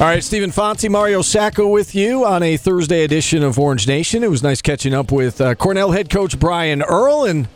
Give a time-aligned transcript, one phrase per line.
[0.00, 4.22] All right, Stephen Fonte, Mario Sacco with you on a Thursday edition of Orange Nation.
[4.22, 7.48] It was nice catching up with uh, Cornell head coach Brian Earl, and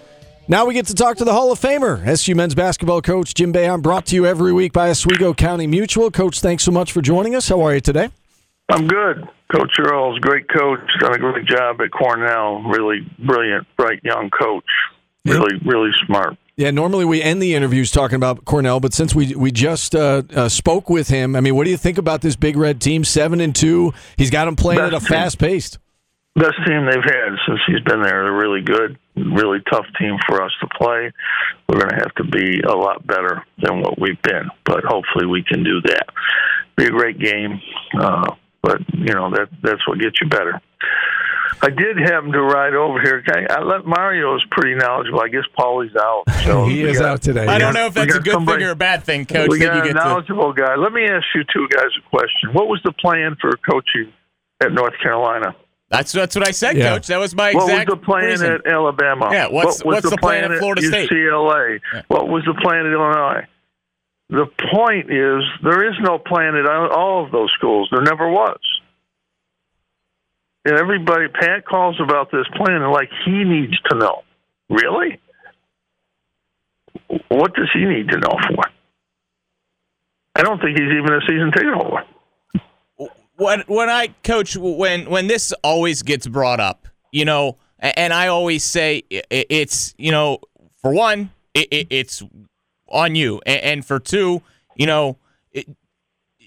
[0.49, 3.53] now we get to talk to the Hall of Famer, SU men's basketball coach Jim
[3.53, 6.11] Boeheim, brought to you every week by Oswego County Mutual.
[6.11, 7.51] Coach, thanks so much for joining us.
[7.51, 8.09] How are you today?
[8.69, 9.29] I'm good.
[9.55, 10.81] Coach Earl's great coach.
[11.01, 12.63] Done a great job at Cornell.
[12.63, 14.65] Really brilliant, bright young coach.
[15.25, 16.37] Really, really smart.
[16.57, 20.23] Yeah, normally we end the interviews talking about Cornell, but since we we just uh,
[20.35, 23.05] uh, spoke with him, I mean, what do you think about this Big Red team?
[23.05, 23.93] Seven and two.
[24.17, 25.79] He's got them playing Best at a fast pace.
[26.35, 28.25] Best team they've had since he's been there.
[28.25, 28.99] They're really good.
[29.17, 31.13] Really tough team for us to play.
[31.69, 35.27] We're going to have to be a lot better than what we've been, but hopefully
[35.27, 36.07] we can do that.
[36.77, 37.61] Be a great game.
[37.99, 38.35] Uh,
[38.67, 40.61] but you know that that's what gets you better.
[41.63, 43.23] I did happen to ride over here.
[43.29, 45.21] I, I let Mario is pretty knowledgeable.
[45.23, 46.25] I guess Paulie's out.
[46.47, 47.45] So he is got, out today.
[47.45, 49.49] I don't know if that's a good somebody, thing or a bad thing, Coach.
[49.51, 50.63] We got a knowledgeable to...
[50.63, 50.77] guy.
[50.77, 52.53] Let me ask you two guys a question.
[52.53, 54.13] What was the plan for coaching
[54.63, 55.57] at North Carolina?
[55.89, 56.91] That's that's what I said, yeah.
[56.91, 57.09] Coach.
[57.09, 57.89] That was my exact.
[57.89, 58.53] What was the plan reason.
[58.53, 59.29] at Alabama?
[59.33, 59.49] Yeah.
[59.49, 61.11] What's what what's the, the plan, plan, at Florida State?
[61.11, 61.81] UCLA.
[61.93, 62.03] Yeah.
[62.07, 63.47] What was the plan at Illinois?
[64.29, 67.89] The point is there is no plan at all of those schools.
[67.93, 68.59] There never was
[70.67, 74.23] and everybody Pat calls about this plan and like he needs to know.
[74.69, 75.21] Really?
[77.29, 78.65] What does he need to know for?
[80.35, 82.05] I don't think he's even a season ticket holder.
[83.37, 88.27] When when I coach when when this always gets brought up, you know, and I
[88.29, 90.41] always say it's you know
[90.79, 92.23] for one it's
[92.89, 94.43] on you, and for two,
[94.77, 95.19] you know,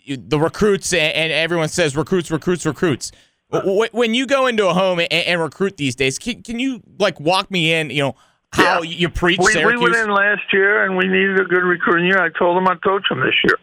[0.07, 3.11] the recruits and everyone says recruits, recruits, recruits
[3.49, 7.19] when you go into a home and, and recruit these days, can, can, you like
[7.19, 7.89] walk me in?
[7.89, 8.15] You know
[8.51, 8.97] how yeah.
[8.97, 9.81] you preach we, Syracuse.
[9.81, 12.19] We went in last year and we needed a good recruiting year.
[12.19, 13.57] I told them I'd coach them this year,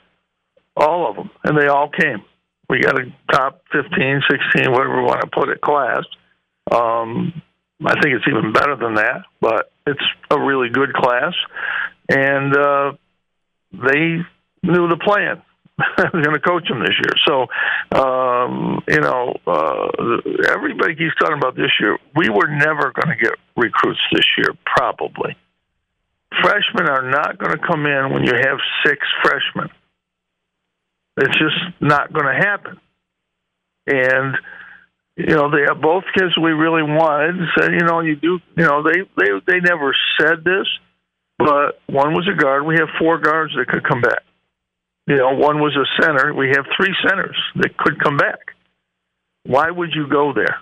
[0.77, 2.23] all of them, and they all came.
[2.69, 6.03] We got a top 15, 16, whatever we want to put it, class.
[6.73, 7.41] Um,
[7.85, 11.33] I think it's even better than that, but it's a really good class,
[12.09, 12.93] and uh,
[13.73, 14.23] they
[14.63, 15.43] knew the plan.
[15.79, 17.15] I'm going to coach them this year.
[17.27, 17.47] So,
[17.99, 19.89] um, you know, uh,
[20.51, 21.99] everybody keeps talking about this year.
[22.15, 25.37] We were never going to get recruits this year, probably.
[26.43, 29.71] Freshmen are not going to come in when you have six freshmen.
[31.19, 32.81] It's just not going to happen.
[33.87, 34.37] And
[35.17, 37.37] you know, they have both kids we really wanted.
[37.59, 38.39] Said, you know, you do.
[38.57, 40.67] You know, they they they never said this,
[41.39, 42.67] but one was a guard.
[42.67, 44.23] We have four guards that could come back.
[45.07, 46.35] You know, one was a center.
[46.35, 48.39] We have three centers that could come back.
[49.45, 50.57] Why would you go there?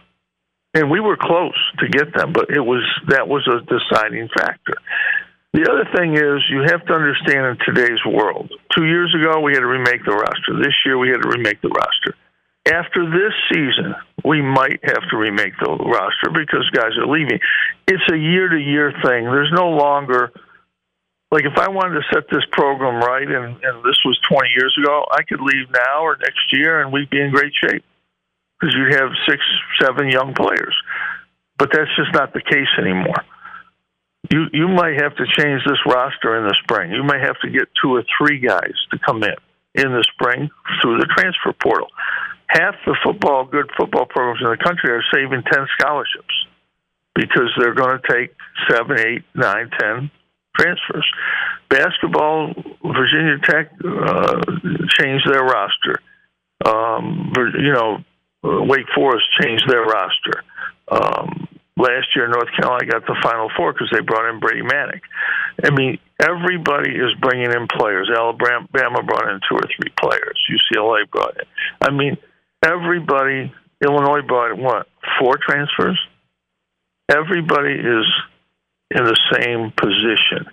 [0.75, 4.75] And we were close to get them, but it was that was a deciding factor.
[5.55, 8.53] The other thing is you have to understand in today's world.
[8.77, 10.59] Two years ago we had to remake the roster.
[10.59, 12.19] This year we had to remake the roster.
[12.67, 17.39] After this season, we might have to remake the roster because guys are leaving.
[17.87, 19.25] It's a year to year thing.
[19.25, 20.33] There's no longer
[21.34, 24.72] like if I wanted to set this program right, and, and this was 20 years
[24.78, 27.83] ago, I could leave now or next year, and we'd be in great shape
[28.55, 29.43] because you have six,
[29.83, 30.77] seven young players.
[31.59, 33.19] But that's just not the case anymore.
[34.31, 36.93] You you might have to change this roster in the spring.
[36.93, 39.34] You may have to get two or three guys to come in
[39.75, 40.49] in the spring
[40.81, 41.89] through the transfer portal.
[42.47, 46.34] Half the football good football programs in the country are saving ten scholarships
[47.15, 48.34] because they're going to take
[48.71, 50.11] seven, eight, nine, ten
[50.56, 51.06] transfers.
[51.69, 52.54] Basketball,
[52.84, 54.41] Virginia Tech uh,
[54.98, 56.00] changed their roster.
[56.65, 57.98] Um, you know,
[58.44, 60.44] uh, Wake Forest changed their roster.
[60.91, 65.00] Um, last year, North Carolina got the Final Four because they brought in Brady Manek.
[65.64, 68.10] I mean, everybody is bringing in players.
[68.14, 70.38] Alabama brought in two or three players.
[70.50, 71.47] UCLA brought in.
[71.81, 72.16] I mean,
[72.64, 73.52] everybody.
[73.84, 74.87] Illinois brought in what?
[75.19, 75.99] Four transfers.
[77.11, 78.06] Everybody is
[78.90, 80.46] in the same position.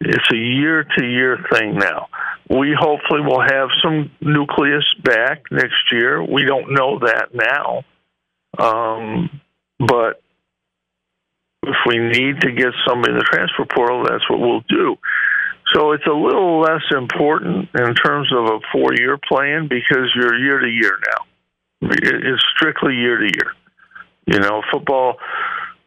[0.00, 2.08] It's a year to year thing now.
[2.48, 6.22] We hopefully will have some nucleus back next year.
[6.22, 7.84] We don't know that now.
[8.58, 9.40] Um,
[9.78, 10.22] but
[11.62, 14.96] if we need to get somebody in the transfer portal, that's what we'll do.
[15.74, 20.36] So it's a little less important in terms of a four year plan because you're
[20.36, 21.90] year to year now.
[21.92, 23.52] It's strictly year to year.
[24.26, 25.16] You know, football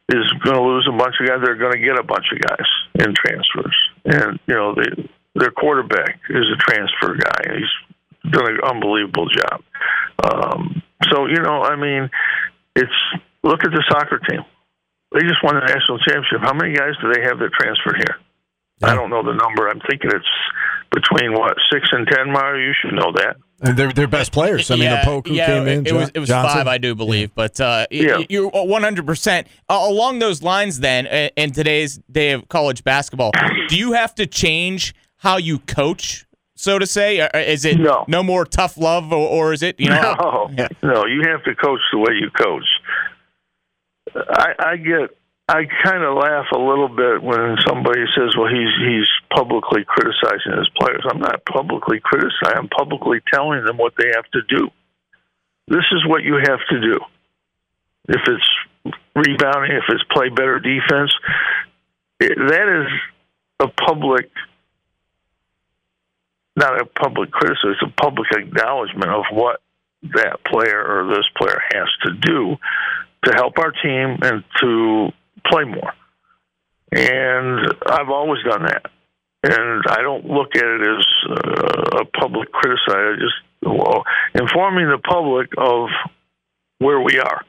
[0.10, 1.40] is going to lose a bunch of guys.
[1.44, 5.52] They're going to get a bunch of guys in transfers, and you know they, their
[5.52, 7.56] quarterback is a transfer guy.
[7.58, 9.64] He's done an unbelievable job.
[10.24, 12.10] Um, so you know, I mean,
[12.76, 13.00] it's
[13.44, 14.44] look at the soccer team.
[15.14, 16.42] They just won the national championship.
[16.42, 18.18] How many guys do they have that transferred here?
[18.82, 19.70] I don't know the number.
[19.70, 20.34] I'm thinking it's
[20.92, 22.32] between what six and ten.
[22.32, 23.38] Mario, you should know that.
[23.62, 24.70] And they're their best players.
[24.72, 25.86] I mean, yeah, Opoku yeah, came in.
[25.88, 26.58] It was, it was Johnson.
[26.58, 27.34] five, I do believe.
[27.34, 28.18] But uh, Yeah.
[28.30, 29.46] you're 100%.
[29.70, 33.32] Uh, along those lines, then, uh, in today's day of college basketball,
[33.70, 37.22] do you have to change how you coach, so to say?
[37.22, 38.22] Or is it No.
[38.24, 40.16] more tough love, or, or is it, you know?
[40.20, 40.68] No, Yeah.
[40.82, 42.66] no, you have to coach the way you coach.
[44.16, 45.16] I, I get,
[45.48, 50.58] I kind of laugh a little bit when somebody says, "Well, he's he's publicly criticizing
[50.58, 52.58] his players." I'm not publicly criticizing.
[52.58, 54.70] I'm publicly telling them what they have to do.
[55.68, 57.00] This is what you have to do.
[58.08, 61.14] If it's rebounding, if it's play better defense,
[62.20, 62.92] it, that is
[63.60, 64.30] a public
[66.56, 69.60] not a public criticism, it's a public acknowledgement of what
[70.04, 72.56] that player or this player has to do
[73.24, 75.12] to help our team and to
[75.48, 75.94] play more.
[76.92, 78.86] And I've always done that.
[79.44, 82.96] And I don't look at it as uh, a public criticism.
[82.96, 83.36] I just
[83.66, 84.04] well,
[84.36, 85.90] informing the public of
[86.80, 87.42] where we are.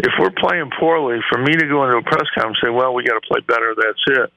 [0.00, 2.94] If we're playing poorly, for me to go into a press conference and say, "Well,
[2.94, 4.32] we got to play better," that's it.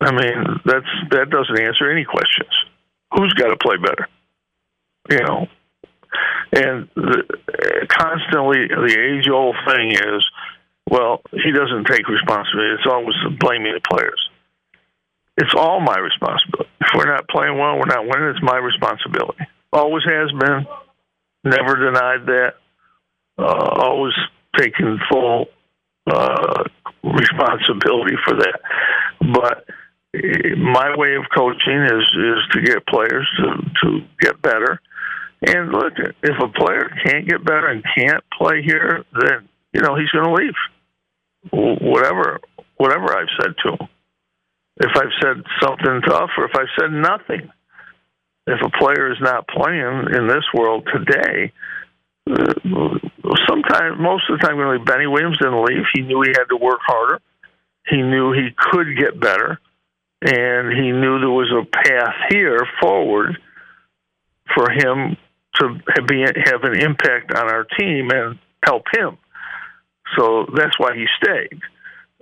[0.00, 2.54] I mean, that's that doesn't answer any questions.
[3.14, 4.08] Who's got to play better?
[5.10, 5.46] You know,
[6.52, 10.24] and the, constantly the age old thing is,
[10.90, 12.74] well, he doesn't take responsibility.
[12.74, 14.28] It's always blaming the players.
[15.36, 16.68] It's all my responsibility.
[16.80, 18.34] If we're not playing well, we're not winning.
[18.34, 19.46] It's my responsibility.
[19.72, 20.66] Always has been.
[21.44, 22.54] Never denied that.
[23.38, 24.12] Uh, always
[24.58, 25.46] taken full
[26.10, 26.64] uh,
[27.04, 28.60] responsibility for that.
[29.20, 29.64] But
[30.14, 34.80] eh, my way of coaching is is to get players to to get better.
[35.46, 39.94] And look, if a player can't get better and can't play here, then you know
[39.94, 40.54] he's going to leave.
[41.50, 42.40] Wh- Whatever,
[42.76, 43.88] whatever I've said to him.
[44.76, 47.50] If I've said something tough, or if I've said nothing,
[48.46, 51.52] if a player is not playing in this world today,
[52.30, 52.98] uh,
[53.48, 55.84] sometimes most of the time, really, Benny Williams didn't leave.
[55.94, 57.20] He knew he had to work harder.
[57.88, 59.58] He knew he could get better,
[60.22, 63.38] and he knew there was a path here forward
[64.54, 65.16] for him
[65.56, 69.18] to be, have an impact on our team and help him.
[70.18, 71.60] So that's why he stayed.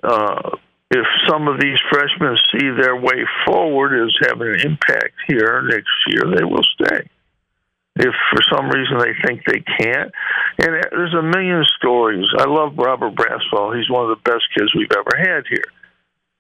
[0.03, 0.57] Uh,
[0.91, 5.93] if some of these freshmen see their way forward as having an impact here next
[6.09, 7.09] year, they will stay.
[7.97, 10.13] If for some reason they think they can't,
[10.59, 12.25] and there's a million stories.
[12.39, 13.77] I love Robert Braswell.
[13.77, 15.67] He's one of the best kids we've ever had here.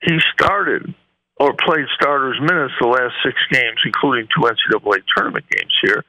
[0.03, 0.95] He started
[1.41, 6.05] or played starters minutes the last six games, including two NCAA tournament games here.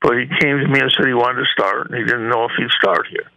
[0.00, 2.44] But he came to me and said he wanted to start, and he didn't know
[2.44, 3.30] if he'd start here.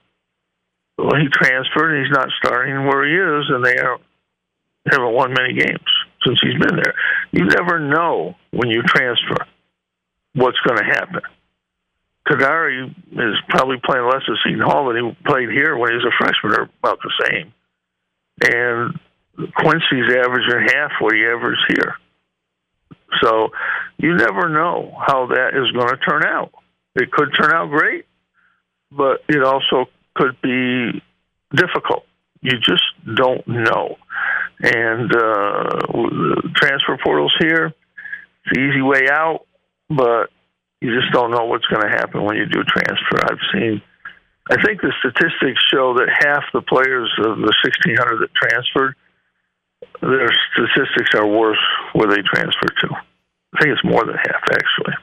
[0.98, 4.00] Well, he transferred, he's not starting where he is, and they are,
[4.90, 5.86] haven't won many games
[6.26, 6.94] since he's been there.
[7.32, 9.46] You never know when you transfer
[10.34, 11.22] what's going to happen.
[12.28, 16.06] Kadary is probably playing less at Seton Hall than he played here when he was
[16.06, 17.54] a freshman, or about the same.
[18.42, 19.00] And
[19.56, 21.96] Quincy's averaging half what he averaged here.
[23.22, 23.50] So
[23.98, 26.52] you never know how that is going to turn out.
[26.96, 28.06] It could turn out great,
[28.92, 29.86] but it also
[30.18, 31.02] could be
[31.56, 32.06] difficult.
[32.42, 32.84] You just
[33.16, 33.98] don't know.
[34.60, 35.70] And uh,
[36.56, 39.46] transfer portals here, it's the easy way out,
[39.90, 40.30] but
[40.82, 43.18] you just don't know what's going to happen when you do transfer.
[43.24, 43.82] I've seen,
[44.50, 48.96] I think the statistics show that half the players of the 1,600 that transferred,
[50.02, 52.90] their statistics are worse where they transfer to.
[53.54, 54.94] I think it's more than half, actually.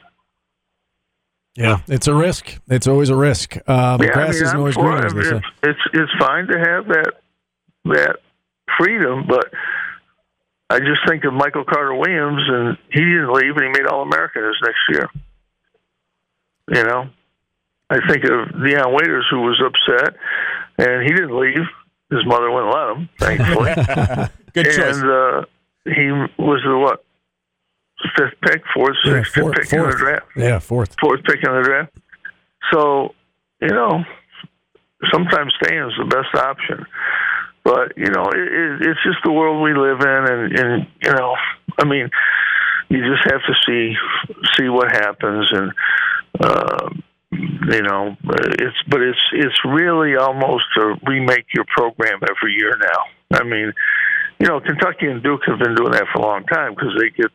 [1.57, 2.59] Yeah, it's a risk.
[2.69, 3.57] It's always a risk.
[3.67, 5.07] Uh, the Yeah, I grass mean, isn't I'm always for greener, it.
[5.07, 5.37] as they say.
[5.37, 7.13] It's, it's it's fine to have that
[7.87, 8.17] that
[8.79, 9.53] freedom, but
[10.71, 14.03] I just think of Michael Carter Williams, and he didn't leave, and he made All
[14.03, 15.09] American his next year.
[16.73, 17.11] You know,
[17.91, 20.17] I think of Dion Waiters, who was upset,
[20.79, 21.61] and he didn't leave.
[22.11, 23.75] His mother wouldn't let him, thankfully.
[24.55, 24.97] Good choice.
[24.99, 25.45] and uh,
[25.85, 26.11] he
[26.43, 27.05] was the what
[28.17, 30.95] fifth pick, fourth, Yeah, sixth fourth, pick in the draft Yeah, fourth.
[31.01, 31.93] fourth pick in the draft.
[32.73, 33.15] So,
[33.61, 34.05] you know,
[35.13, 36.87] sometimes staying is the best option.
[37.65, 41.13] But you know, it, it, it's just the world we live in, and, and you
[41.13, 41.35] know,
[41.79, 42.11] I mean,
[42.91, 43.95] you just have to see
[44.57, 45.73] see what happens, and
[46.41, 46.91] uh,
[47.33, 53.39] you know, it's but it's it's really almost to remake your program every year now.
[53.41, 53.73] I mean,
[54.39, 57.09] you know, Kentucky and Duke have been doing that for a long time because they
[57.11, 57.31] get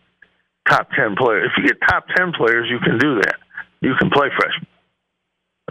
[0.67, 1.51] top 10 players.
[1.51, 3.35] If you get top 10 players, you can do that.
[3.81, 4.67] You can play freshmen.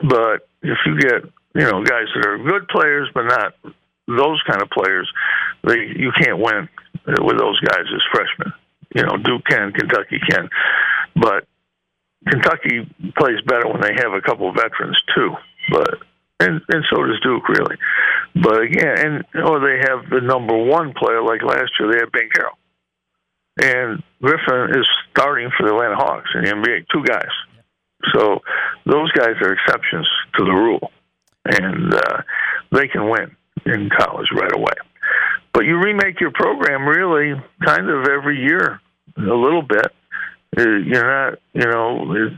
[0.02, 3.54] But if you get you know guys that are good players but not
[4.06, 5.10] those kind of players,
[5.64, 6.68] they you can't win
[7.06, 8.52] with those guys as freshmen.
[8.94, 10.48] You know, Duke can, Kentucky can,
[11.14, 11.46] but
[12.26, 15.34] Kentucky plays better when they have a couple of veterans too.
[15.70, 15.98] But
[16.40, 17.76] and and so does Duke really.
[18.34, 21.92] But again, and or they have the number one player like last year.
[21.92, 22.54] They had Banchero,
[23.60, 26.86] and Griffin is starting for the Atlanta Hawks in the NBA.
[26.92, 27.30] Two guys.
[28.14, 28.40] So
[28.86, 30.90] those guys are exceptions to the rule,
[31.44, 32.22] and uh,
[32.72, 33.36] they can win
[33.66, 34.74] in college right away.
[35.52, 37.34] But you remake your program really
[37.64, 38.80] kind of every year,
[39.16, 39.86] a little bit.
[40.56, 42.36] Uh, You're not, you know,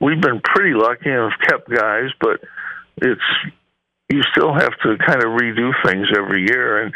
[0.00, 2.40] we've been pretty lucky and have kept guys, but
[2.98, 3.20] it's
[4.10, 6.82] you still have to kind of redo things every year.
[6.82, 6.94] And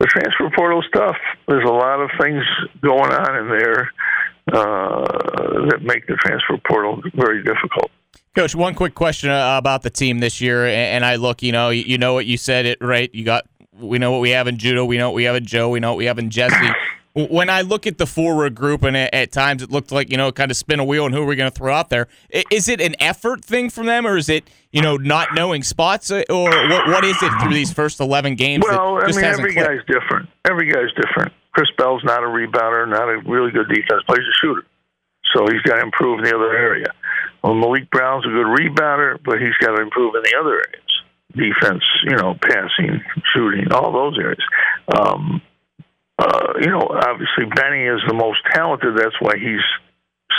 [0.00, 1.16] the transfer portal stuff,
[1.46, 2.42] there's a lot of things
[2.80, 3.92] going on in there
[4.52, 5.04] uh,
[5.68, 7.90] that make the transfer portal very difficult.
[8.34, 11.68] Coach, one quick question uh, about the team this year, and I look, you know,
[11.70, 13.12] you know what you said it right.
[13.12, 13.44] You got,
[13.78, 15.80] we know what we have in Judah, we know what we have in Joe, we
[15.80, 16.72] know what we have in Jesse.
[17.14, 20.30] When I look at the forward group, and at times it looked like you know,
[20.30, 22.06] kind of spin a wheel, and who are we going to throw out there?
[22.50, 26.10] Is it an effort thing from them, or is it you know not knowing spots,
[26.10, 26.86] uh, or what?
[26.86, 28.64] What is it through these first eleven games?
[28.66, 29.68] Well, I mean, every clicked?
[29.68, 30.28] guy's different.
[30.48, 31.32] Every guy's different.
[31.52, 34.64] Chris Bell's not a rebounder, not a really good defense, plays a shooter.
[35.34, 36.92] So he's got to improve in the other area.
[37.42, 40.90] Well, Maliq Brown's a good rebounder, but he's got to improve in the other areas.
[41.32, 43.00] Defense, you know, passing,
[43.32, 44.42] shooting, all those areas.
[44.96, 45.40] Um,
[46.20, 48.94] uh, you know, obviously Benny is the most talented.
[48.96, 49.64] That's why he's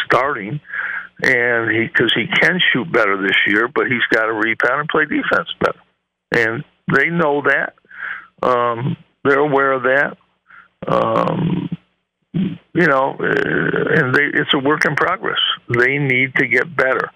[0.05, 0.61] starting,
[1.23, 4.89] and he because he can shoot better this year, but he's got to rebound and
[4.89, 5.81] play defense better.
[6.33, 6.63] And
[6.95, 7.73] they know that.
[8.43, 10.17] Um, they're aware of that.
[10.87, 11.69] Um,
[12.33, 15.39] you know, uh, and they, it's a work in progress.
[15.67, 17.09] They need to get better.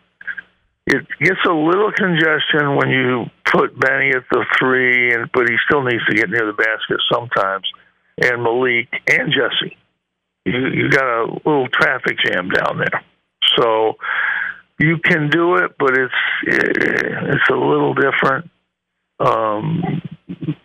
[0.87, 5.55] It gets a little congestion when you put Benny at the three, and but he
[5.67, 7.67] still needs to get near the basket sometimes.
[8.17, 9.77] And Maliq and Jesse,
[10.45, 13.03] you you got a little traffic jam down there,
[13.57, 13.97] so
[14.79, 18.49] you can do it, but it's it's a little different.
[19.19, 20.01] Um,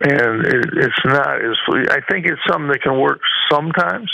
[0.01, 1.57] and it, it's not as
[1.89, 4.11] I think it's something that can work sometimes,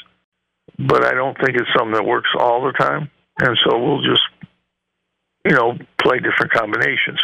[0.78, 3.10] but I don't think it's something that works all the time.
[3.40, 4.24] And so we'll just,
[5.46, 7.20] you know, play different combinations.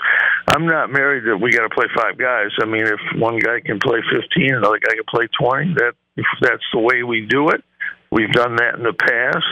[0.47, 2.49] I'm not married that we got to play five guys.
[2.61, 5.73] I mean, if one guy can play 15, another guy can play 20.
[5.75, 5.93] That
[6.41, 7.63] that's the way we do it.
[8.11, 9.45] We've done that in the past.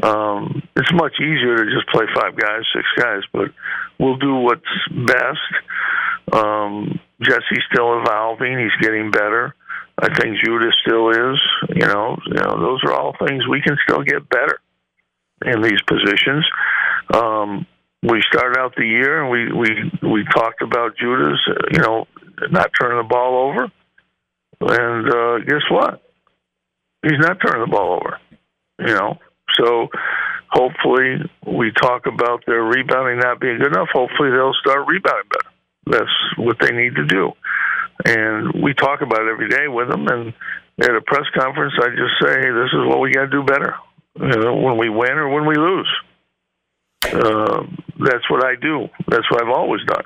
[0.00, 3.48] Um, it's much easier to just play five guys, six guys, but
[3.98, 5.52] we'll do what's best.
[6.32, 9.54] Um, Jesse's still evolving; he's getting better.
[10.00, 11.40] I think Judah still is.
[11.74, 14.60] You know, you know, those are all things we can still get better
[15.44, 16.46] in these positions.
[17.12, 17.66] Um,
[18.02, 22.06] we started out the year and we we we talked about Judah's, uh, you know,
[22.50, 23.72] not turning the ball over,
[24.60, 26.02] and uh, guess what?
[27.02, 28.18] He's not turning the ball over.
[28.80, 29.18] You know,
[29.58, 29.88] so
[30.50, 33.88] hopefully we talk about their rebounding not being good enough.
[33.92, 35.54] Hopefully they'll start rebounding better.
[35.86, 37.32] That's what they need to do.
[38.04, 40.06] And we talk about it every day with them.
[40.06, 40.32] And
[40.80, 43.42] at a press conference, I just say, hey, this is what we got to do
[43.42, 43.74] better.
[44.20, 45.90] You know, when we win or when we lose.
[47.04, 47.62] Uh,
[47.98, 48.88] that's what I do.
[49.08, 50.04] That's what I've always done.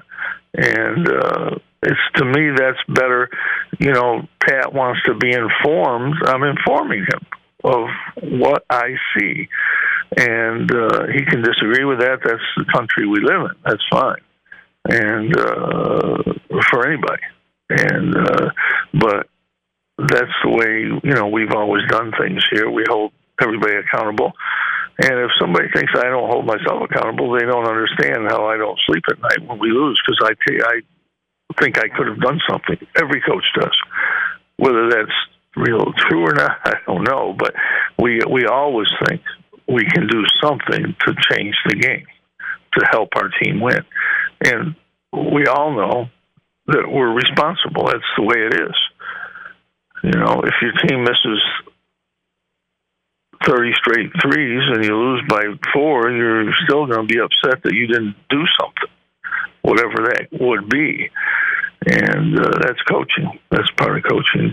[0.54, 1.50] And uh,
[1.82, 3.28] it's to me that's better.
[3.78, 6.14] You know, Pat wants to be informed.
[6.26, 7.26] I'm informing him
[7.64, 7.88] of
[8.22, 9.48] what I see,
[10.16, 12.20] and uh, he can disagree with that.
[12.24, 13.56] That's the country we live in.
[13.64, 14.22] That's fine,
[14.88, 16.22] and uh,
[16.70, 17.22] for anybody.
[17.70, 18.50] And uh,
[18.92, 19.26] but
[19.98, 22.70] that's the way you know we've always done things here.
[22.70, 24.32] We hold everybody accountable.
[25.02, 28.78] And if somebody thinks I don't hold myself accountable, they don't understand how I don't
[28.86, 30.82] sleep at night when we lose because I, t- I
[31.60, 32.76] think I could have done something.
[32.96, 33.76] Every coach does.
[34.56, 35.18] Whether that's
[35.56, 37.34] real true or not, I don't know.
[37.38, 37.54] But
[37.98, 39.22] we we always think
[39.68, 42.06] we can do something to change the game
[42.78, 43.84] to help our team win,
[44.44, 44.74] and
[45.12, 46.08] we all know
[46.66, 47.86] that we're responsible.
[47.86, 48.76] That's the way it is.
[50.04, 51.42] You know, if your team misses
[53.46, 55.42] 30 straight threes and you lose by
[55.72, 58.90] four, you're still going to be upset that you didn't do something,
[59.62, 61.10] whatever that would be.
[61.86, 63.38] And uh, that's coaching.
[63.50, 64.52] That's part of coaching.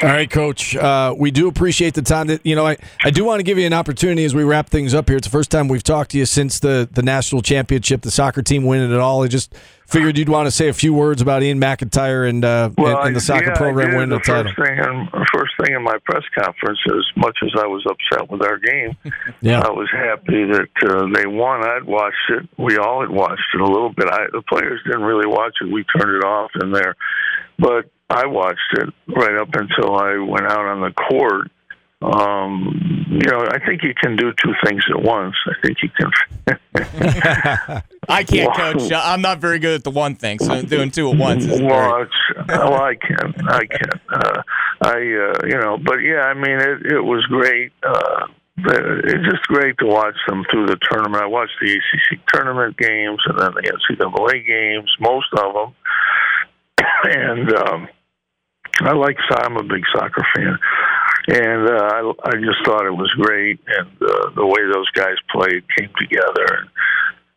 [0.00, 0.76] All right, Coach.
[0.76, 2.28] Uh, we do appreciate the time.
[2.28, 4.70] That you know, I, I do want to give you an opportunity as we wrap
[4.70, 5.16] things up here.
[5.16, 8.42] It's the first time we've talked to you since the the national championship, the soccer
[8.42, 9.24] team winning it all.
[9.24, 9.54] I just
[9.88, 13.08] figured you'd want to say a few words about Ian McIntyre and, uh, Well, and,
[13.08, 14.52] and the soccer yeah, program winning the, the title.
[14.54, 18.30] First thing, in, first thing in my press conference, as much as I was upset
[18.30, 18.96] with our game,
[19.40, 19.60] Yeah.
[19.60, 21.64] I was happy that uh, they won.
[21.64, 22.48] I'd watched it.
[22.58, 24.08] We all had watched it a little bit.
[24.08, 25.72] I, the players didn't really watch it.
[25.72, 26.94] We turned it off in there,
[27.58, 31.50] but I watched it right up until I went out on the court.
[32.00, 35.34] Um, you know, I think you can do two things at once.
[35.46, 36.10] I think you can.
[38.08, 38.72] I can't, Wow.
[38.72, 38.92] coach.
[38.92, 42.06] I'm not very good at the one thing, so doing two at once is well,
[42.48, 44.00] well, I can, I can.
[44.10, 44.42] Uh,
[44.82, 47.72] I, uh, you know, but yeah, I mean, it, it was great.
[47.82, 48.26] Uh,
[48.58, 51.22] it's just great to watch them through the tournament.
[51.22, 55.74] I watched the ACC tournament games and then the NCAA games, most of them,
[57.04, 57.88] and um,
[58.82, 59.16] I like.
[59.30, 60.58] I'm a big soccer fan,
[61.28, 65.16] and uh, I, I just thought it was great, and uh, the way those guys
[65.30, 66.68] played came together.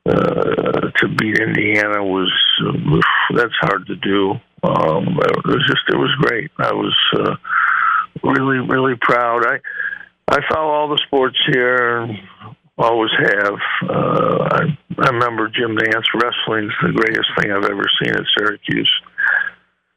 [0.04, 2.32] Uh, to beat Indiana was
[2.66, 4.32] uh, that's hard to do.
[4.64, 6.50] Um, it was just it was great.
[6.58, 7.36] I was uh,
[8.24, 9.46] really really proud.
[9.46, 9.60] I
[10.28, 12.08] I follow all the sports here.
[12.78, 13.54] Always have.
[13.88, 18.92] Uh, I I remember Jim Nance wrestling's the greatest thing I've ever seen at Syracuse.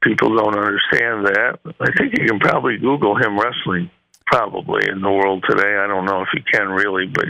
[0.04, 1.58] People don't understand that.
[1.80, 3.90] I think you can probably Google him wrestling
[4.26, 5.76] probably in the world today.
[5.76, 7.24] I don't know if you can really, but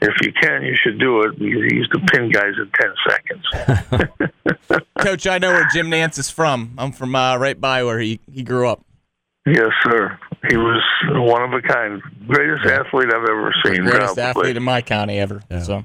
[0.00, 4.08] if you can, you should do it because he used to pin guys in 10
[4.28, 4.82] seconds.
[4.98, 6.74] Coach, I know where Jim Nance is from.
[6.78, 8.84] I'm from uh, right by where he, he grew up.
[9.46, 10.18] yes, sir.
[10.48, 12.02] He was one of a kind.
[12.26, 13.84] Greatest athlete I've ever seen.
[13.84, 14.22] The Greatest probably.
[14.22, 15.42] athlete in my county ever.
[15.64, 15.84] So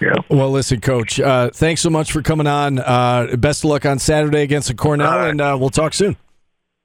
[0.00, 0.14] Yeah.
[0.30, 2.78] Well, listen, Coach, uh, thanks so much for coming on.
[2.78, 5.30] Uh, best of luck on Saturday against the Cornell, All right.
[5.30, 6.16] and uh, we'll talk soon.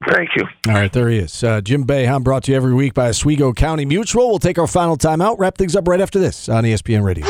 [0.08, 0.46] Thank you.
[0.68, 1.44] All right, there he is.
[1.44, 4.28] Uh, Jim Boeheim brought to you every week by Oswego County Mutual.
[4.30, 7.24] We'll take our final time out, wrap things up right after this on ESPN Radio.